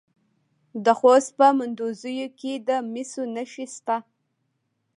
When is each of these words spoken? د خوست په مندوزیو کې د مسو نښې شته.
د 0.85 0.87
خوست 0.99 1.29
په 1.37 1.47
مندوزیو 1.57 2.27
کې 2.39 2.53
د 2.67 2.69
مسو 2.93 3.23
نښې 3.35 3.65
شته. 3.75 3.97